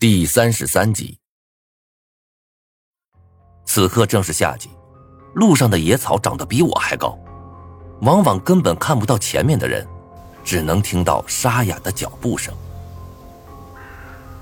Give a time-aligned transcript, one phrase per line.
[0.00, 1.18] 第三十三集。
[3.66, 4.70] 此刻正是夏季，
[5.34, 7.18] 路上的野草长得比我还高，
[8.00, 9.86] 往往根本看不到前面的人，
[10.42, 12.54] 只能听到沙哑的脚步声。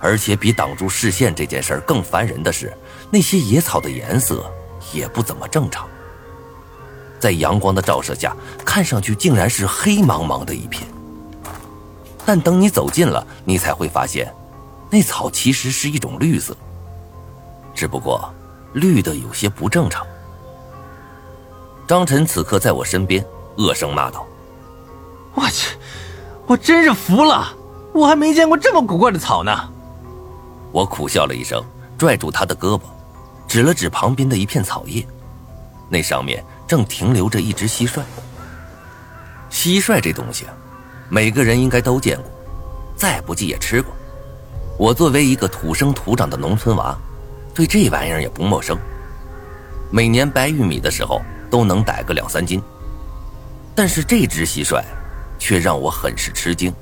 [0.00, 2.76] 而且比挡住视线这件事更烦人的是，
[3.08, 4.52] 那些野草的颜色
[4.92, 5.88] 也不怎么正常，
[7.20, 8.36] 在阳光的照射下，
[8.66, 10.84] 看上去竟然是黑茫茫的一片。
[12.26, 14.34] 但等你走近了，你才会发现。
[14.94, 16.56] 那草其实是一种绿色，
[17.74, 18.32] 只不过
[18.74, 20.06] 绿的有些不正常。
[21.84, 24.24] 张晨此刻在我身边，恶声骂道
[25.34, 25.76] ：“我去，
[26.46, 27.52] 我真是服了，
[27.92, 29.68] 我还没见过这么古怪的草呢。”
[30.70, 31.60] 我苦笑了一声，
[31.98, 32.82] 拽住他的胳膊，
[33.48, 35.04] 指了指旁边的一片草叶，
[35.88, 38.00] 那上面正停留着一只蟋蟀。
[39.50, 40.54] 蟋蟀这东西，啊
[41.08, 42.30] 每个人应该都见过，
[42.94, 43.92] 再不济也吃过。
[44.76, 46.96] 我作为一个土生土长的农村娃，
[47.54, 48.76] 对这玩意儿也不陌生。
[49.90, 52.60] 每年掰玉米的时候都能逮个两三斤。
[53.76, 54.82] 但是这只蟋蟀，
[55.38, 56.72] 却让我很是吃惊。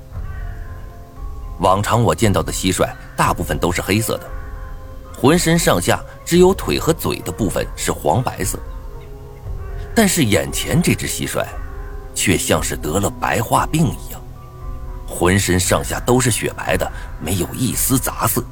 [1.59, 4.29] 往常我见到的蟋蟀大部分都是黑色的，
[5.15, 8.57] 浑身上下只有腿和嘴的部分是黄白色。
[9.95, 11.45] 但是眼前这只蟋蟀，
[12.15, 14.12] 却像是得了白化病一样。
[15.13, 18.43] 浑身上下都是雪白的，没有一丝杂色。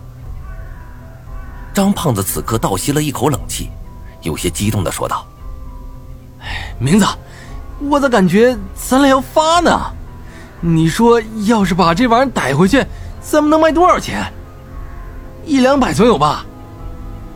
[1.73, 3.71] 张胖子此刻倒吸了一口冷气，
[4.21, 5.25] 有些激动的说道
[6.39, 7.05] ：“哎，明子，
[7.79, 9.71] 我咋感觉咱俩要发呢？
[10.59, 12.85] 你说，要是把这玩意儿逮回去，
[13.21, 14.31] 咱们能卖多少钱？
[15.43, 16.45] 一两百总有吧？”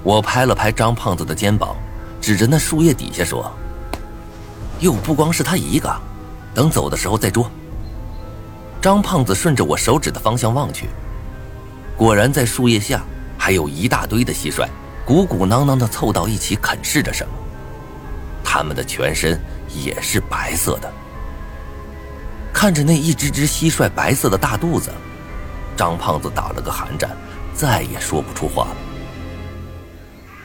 [0.03, 1.75] 我拍了拍张胖子的肩膀，
[2.21, 3.51] 指着那树叶底下说
[4.79, 5.91] ：“又不光是他一个，
[6.53, 7.49] 等走的时候再捉。”
[8.85, 10.87] 张胖子顺着我手指的方向望去，
[11.97, 13.03] 果然在树叶下
[13.35, 14.69] 还有一大堆的蟋蟀，
[15.03, 17.33] 鼓鼓囊囊的凑到一起啃噬着什么。
[18.43, 19.41] 它们的全身
[19.73, 20.93] 也是白色的。
[22.53, 24.91] 看着那一只只蟋蟀白色的大肚子，
[25.75, 27.09] 张胖子打了个寒战，
[27.55, 28.77] 再也说不出话了。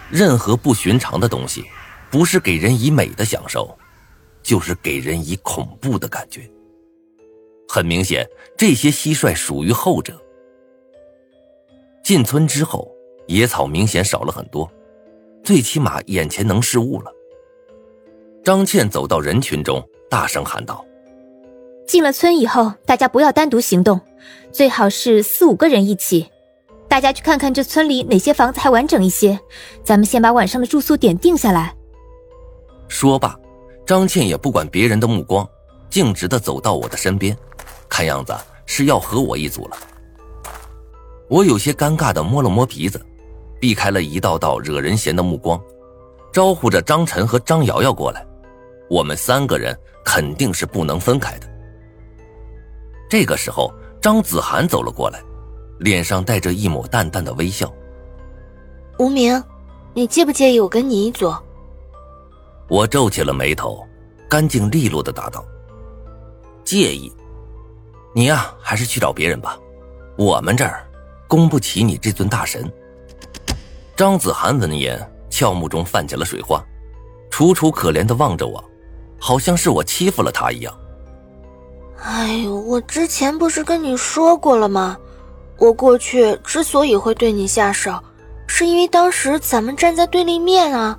[0.08, 1.66] 任何不寻常的东西，
[2.10, 3.76] 不是给人以美的享受，
[4.42, 6.50] 就是给人以恐怖的感觉。
[7.72, 10.20] 很明显，这些蟋蟀属于后者。
[12.02, 12.90] 进村之后，
[13.28, 14.68] 野草明显少了很多，
[15.44, 17.12] 最起码眼前能视物了。
[18.42, 20.84] 张倩走到人群中，大声喊道
[21.86, 24.00] ：“进了村以后，大家不要单独行动，
[24.50, 26.28] 最好是四五个人一起。
[26.88, 29.38] 大家去看看这村里哪些房子还完整一些，
[29.84, 31.76] 咱们先把晚上的住宿点定下来。”
[32.88, 33.38] 说罢，
[33.86, 35.48] 张倩也不管别人的目光，
[35.88, 37.36] 径直的走到我的身边。
[37.90, 38.34] 看样子
[38.64, 39.76] 是要和我一组了。
[41.28, 43.04] 我有些尴尬的摸了摸鼻子，
[43.60, 45.60] 避开了一道道惹人嫌的目光，
[46.32, 48.26] 招呼着张晨和张瑶瑶过来。
[48.88, 51.46] 我们三个人肯定是不能分开的。
[53.08, 55.22] 这个时候，张子涵走了过来，
[55.78, 57.72] 脸上带着一抹淡淡的微笑。
[58.98, 59.42] 无名，
[59.94, 61.32] 你介不介意我跟你一组？
[62.68, 63.86] 我皱起了眉头，
[64.28, 65.44] 干净利落的答道
[66.64, 67.12] ：“介意。”
[68.12, 69.56] 你呀，还是去找别人吧，
[70.16, 70.84] 我们这儿
[71.28, 72.70] 供不起你这尊大神。
[73.96, 75.00] 张子涵闻言，
[75.30, 76.60] 俏目中泛起了水花，
[77.30, 78.62] 楚楚可怜的望着我，
[79.18, 80.74] 好像是我欺负了他一样。
[82.02, 84.98] 哎呦，我之前不是跟你说过了吗？
[85.58, 87.96] 我过去之所以会对你下手，
[88.46, 90.98] 是因为当时咱们站在对立面啊。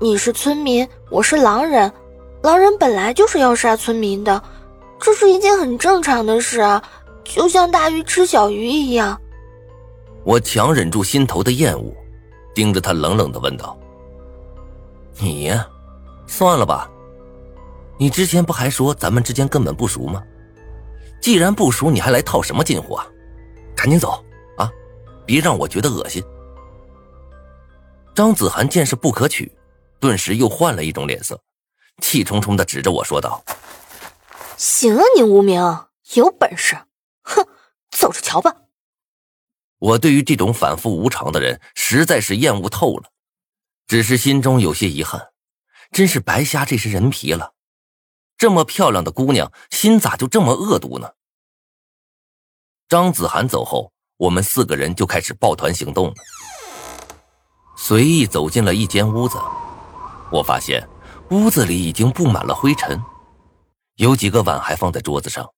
[0.00, 1.92] 你是村民，我是狼人，
[2.40, 4.40] 狼人本来就是要杀村民的。
[5.00, 6.82] 这是一件很正常的事啊，
[7.24, 9.20] 就像大鱼吃小鱼一样。
[10.24, 11.94] 我强忍住心头的厌恶，
[12.54, 13.78] 盯着他冷冷的问道
[15.18, 15.66] ：“你呀，
[16.26, 16.90] 算了吧。
[17.96, 20.22] 你之前不还说咱们之间根本不熟吗？
[21.20, 23.06] 既然不熟，你还来套什么近乎啊？
[23.74, 24.22] 赶紧走
[24.56, 24.70] 啊，
[25.24, 26.22] 别让我觉得恶心。”
[28.14, 29.50] 张子涵见势不可取，
[30.00, 31.40] 顿时又换了一种脸色，
[32.02, 33.42] 气冲冲的指着我说道。
[34.58, 36.76] 行啊，你无名有本事，
[37.22, 37.46] 哼，
[37.92, 38.56] 走着瞧吧。
[39.78, 43.12] 我对于这种反复无常的人实在是厌恶透了，
[43.86, 45.28] 只是心中有些遗憾，
[45.92, 47.54] 真是白瞎这身人皮了。
[48.36, 51.12] 这么漂亮的姑娘，心咋就这么恶毒呢？
[52.88, 56.14] 张子涵走后，我们四个人就开始抱团行动了。
[57.76, 59.38] 随意走进了一间屋子，
[60.32, 60.84] 我发现
[61.30, 63.00] 屋子里已经布满了灰尘。
[63.98, 65.52] 有几个碗还放在桌子上，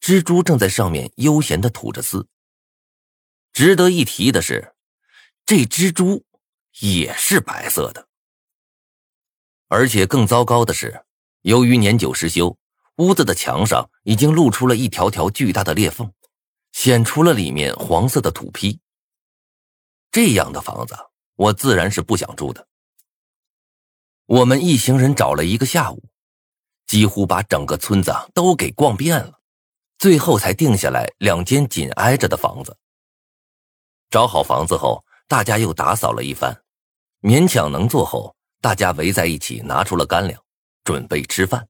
[0.00, 2.28] 蜘蛛正在上面悠闲的吐着丝。
[3.52, 4.76] 值得一提的是，
[5.44, 6.24] 这蜘蛛
[6.78, 8.06] 也是白色的。
[9.66, 11.04] 而且更糟糕的是，
[11.42, 12.56] 由于年久失修，
[12.98, 16.12] 屋子的墙上已经露出了一条条巨大的裂缝，
[16.70, 18.78] 显出了里面黄色的土坯。
[20.12, 20.96] 这样的房子，
[21.34, 22.68] 我自然是不想住的。
[24.26, 26.04] 我们一行人找了一个下午，
[26.88, 29.38] 几乎把整个村子都给逛遍了，
[29.98, 32.76] 最后才定下来两间紧挨着的房子。
[34.10, 36.60] 找好房子后，大家又打扫了一番，
[37.20, 38.34] 勉强能坐后。
[38.60, 40.42] 大家围在一起，拿出了干粮，
[40.82, 41.68] 准备吃饭。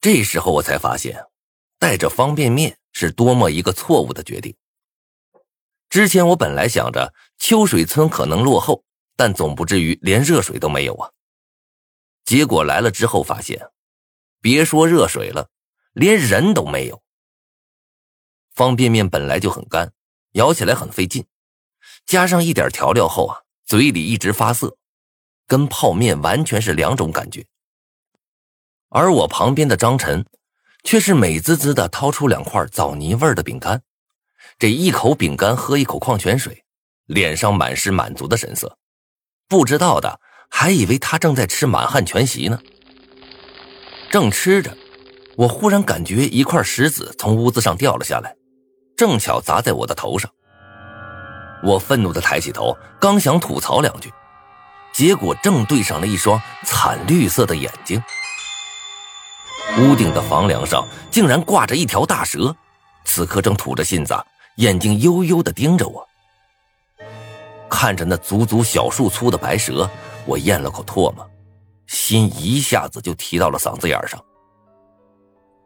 [0.00, 1.24] 这时候我才发现，
[1.78, 4.52] 带着方便面是多么一个错误的决定。
[5.88, 8.82] 之前我本来想着秋水村可能落后，
[9.14, 11.08] 但总不至于连热水都没有啊。
[12.24, 13.70] 结果来了之后发现，
[14.46, 15.48] 别说热水了，
[15.92, 17.02] 连人都没有。
[18.54, 19.92] 方便面本来就很干，
[20.34, 21.26] 咬起来很费劲，
[22.06, 24.76] 加上一点调料后啊，嘴里一直发涩。
[25.48, 27.44] 跟泡面完全是两种感觉，
[28.88, 30.24] 而我旁边的张晨，
[30.84, 33.82] 却是美滋滋的掏出两块枣泥味的饼干，
[34.60, 36.64] 这一口饼干喝一口矿泉水，
[37.06, 38.78] 脸上满是满足的神色，
[39.48, 42.60] 不知道的还以为他正在吃满汉全席呢。
[44.16, 44.74] 正吃着，
[45.36, 48.34] 我忽然感觉一块石子从屋子上掉了下来，
[48.96, 50.30] 正巧砸在我的头上。
[51.62, 54.10] 我愤怒的抬起头，刚想吐槽两句。
[54.90, 58.02] 结果正对上了一双惨绿色的眼睛，
[59.80, 62.56] 屋顶的房梁上竟然挂着一条大蛇，
[63.04, 64.14] 此刻正吐着信子，
[64.56, 66.08] 眼睛悠悠的盯着我。
[67.68, 69.86] 看着那足足小树粗的白蛇，
[70.24, 71.30] 我咽了口唾沫，
[71.86, 74.22] 心一下子就提到了嗓子眼上。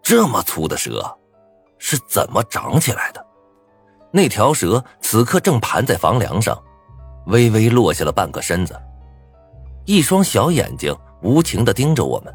[0.02, 1.16] 这么粗的蛇，
[1.78, 3.24] 是怎么长起来的？
[4.12, 6.60] 那条蛇此刻正盘在房梁上，
[7.26, 8.76] 微微落下了半个身子。
[9.84, 12.34] 一双小眼睛无情的盯着我们，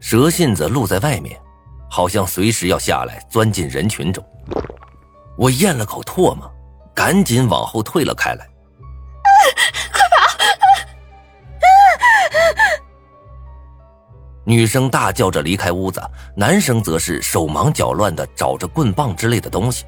[0.00, 1.40] 蛇信子露在外面，
[1.88, 4.24] 好像随时要下来钻进人群中。
[5.38, 6.50] 我咽了口唾沫，
[6.92, 8.48] 赶紧往后退了开来。
[14.50, 16.02] 女生大叫着离开屋子，
[16.34, 19.84] 男生则是手忙脚乱的找着棍棒之类的东西。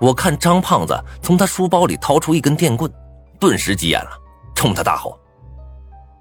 [0.00, 2.90] 我看张胖子从他书包里掏出一根电棍，
[3.38, 4.12] 顿时急眼了，
[4.54, 5.20] 冲他大吼。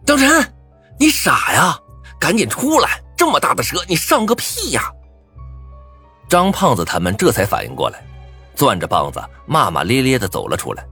[0.06, 0.54] 张晨，
[1.00, 1.80] 你傻呀！
[2.20, 3.02] 赶紧出来！
[3.16, 4.92] 这么大的蛇，你上个屁呀！
[6.28, 8.04] 张胖子他们这才反应过来，
[8.54, 10.86] 攥着棒子骂骂咧咧的走了出来，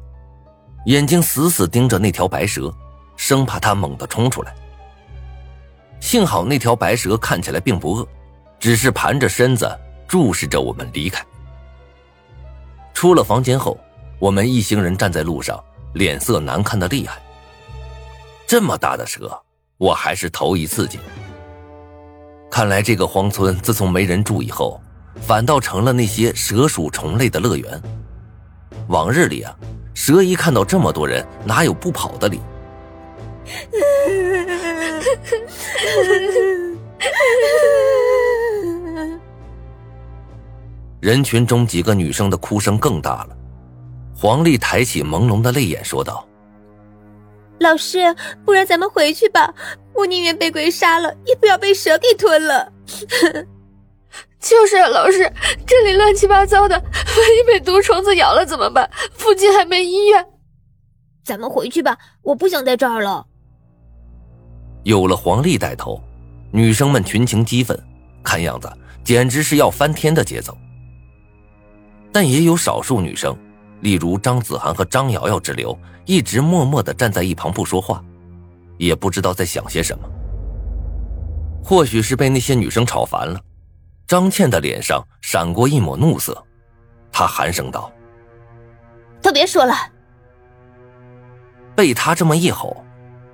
[0.85, 2.73] 眼睛死死盯着那条白蛇，
[3.17, 4.55] 生怕它猛地冲出来。
[5.99, 8.07] 幸好那条白蛇看起来并不饿，
[8.59, 9.69] 只是盘着身子
[10.07, 11.25] 注视着我们离开。
[12.93, 13.77] 出了房间后，
[14.19, 15.61] 我们一行人站在路上，
[15.93, 17.21] 脸色难看的厉害。
[18.47, 19.37] 这么大的蛇，
[19.77, 21.01] 我还是头一次见。
[22.49, 24.79] 看来这个荒村自从没人住以后，
[25.19, 27.81] 反倒成了那些蛇鼠虫类的乐园。
[28.87, 29.53] 往日里啊，
[29.93, 32.39] 蛇一看到这么多人，哪有不跑的理？
[40.99, 43.37] 人群中几个女生的哭声更大了。
[44.17, 46.27] 黄丽抬起朦胧的泪眼说道。
[47.59, 47.99] 老师，
[48.43, 49.53] 不然咱们回去吧。
[49.93, 52.71] 我宁愿被鬼杀了，也不要被蛇给吞了。
[54.39, 55.31] 就是老师，
[55.65, 58.89] 这里乱七八糟的，万一被毒虫子咬了怎么办？
[59.13, 60.25] 附近还没医院。
[61.23, 63.25] 咱们回去吧，我不想在这儿了。
[64.85, 65.99] 有了黄丽带头，
[66.51, 67.75] 女生们群情激愤，
[68.23, 68.71] 看样子
[69.03, 70.55] 简直是要翻天的节奏。
[72.13, 73.35] 但也有少数女生。
[73.81, 78.03] 例如张子涵和张瑶瑶之流，一直默默的站在一旁不说话，
[78.77, 80.07] 也不知道在想些什么。
[81.63, 83.41] 或许是被那些女生吵烦了，
[84.07, 86.45] 张倩的脸上闪过一抹怒色，
[87.11, 87.91] 她寒声道
[89.19, 89.73] ：“都别说了。”
[91.75, 92.84] 被他这么一吼，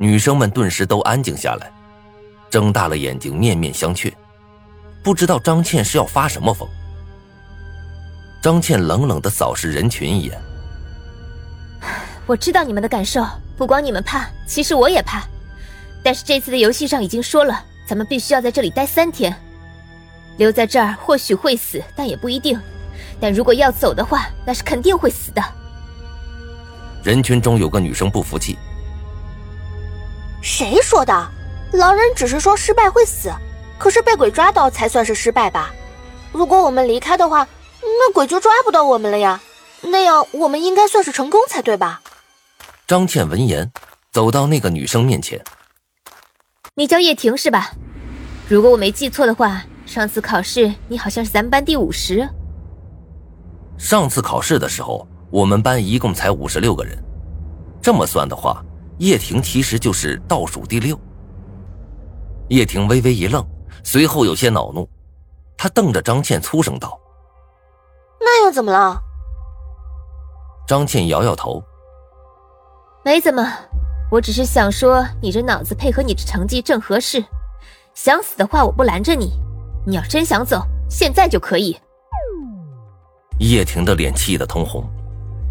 [0.02, 1.72] 女生们顿时都安静下来，
[2.50, 4.12] 睁大了眼睛面面相觑，
[5.04, 6.68] 不知道张倩是要发什么疯。
[8.42, 10.42] 张倩冷冷的扫视人群一眼。
[12.26, 13.24] 我知道你们的感受，
[13.56, 15.22] 不光你们怕，其实我也怕。
[16.04, 19.32] 但是这次的游戏上已经说了，咱们必须要在这里待三天。
[20.38, 22.60] 留在这儿或许会死，但也不一定。
[23.20, 25.44] 但如果要走的话，那是肯定会死的。
[27.04, 28.58] 人群中有个女生不服气
[30.62, 31.12] ：“谁说的？
[31.72, 33.32] 狼人只是说失败会死，
[33.80, 35.74] 可是被鬼抓到才算是失败吧？
[36.32, 37.48] 如果我们离开的话……”
[37.82, 39.42] 那鬼就抓不到我们了呀！
[39.82, 42.00] 那样我们应该算是成功才对吧？
[42.86, 43.72] 张倩闻言，
[44.12, 45.44] 走到那个女生面前。
[46.76, 47.72] 你叫叶婷是吧？
[48.48, 52.30] 如果我没记错的话，上次考试你好像是咱们班第五十。
[53.80, 56.96] 上次考试的时候，我们班一共才五十六个人，
[57.82, 58.64] 这么算的话，
[59.02, 60.96] 叶婷其实就是倒数第六。
[62.50, 63.44] 叶婷微微一愣，
[63.84, 64.88] 随后有些恼怒，
[65.58, 67.00] 她瞪着张倩粗声道
[68.22, 69.02] ：“那又怎么了？”
[70.70, 71.64] 张倩摇摇头
[73.04, 73.44] ：“没怎么，
[74.12, 77.26] 我只是想说，你这脑子配合你这成绩正合适。
[77.96, 79.32] 想死的话，我不拦着你。
[79.84, 81.76] 你要真想走，现在就可以。”
[83.42, 84.88] 叶婷的脸气得通红，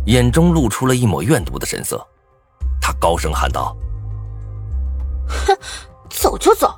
[0.07, 2.07] 眼中露出了一抹怨毒的神色，她
[3.00, 3.75] 高声喊道
[5.26, 5.57] ：“哼，
[6.11, 6.73] 走就走。”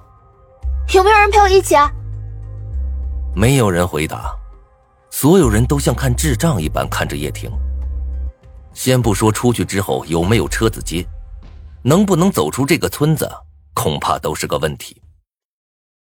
[0.94, 1.90] 有没有人陪我一起啊？
[3.34, 4.34] 没有人回答，
[5.10, 7.50] 所有人都像看智障一般看着叶婷。
[8.74, 11.06] 先不说出去之后有没有车子接，
[11.82, 13.30] 能不能走出这个村子，
[13.74, 15.00] 恐怕都是个问题。